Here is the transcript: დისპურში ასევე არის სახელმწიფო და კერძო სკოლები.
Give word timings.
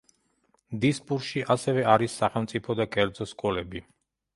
დისპურში 0.85 1.45
ასევე 1.57 1.85
არის 1.97 2.19
სახელმწიფო 2.25 2.81
და 2.83 2.93
კერძო 2.97 3.33
სკოლები. 3.37 3.89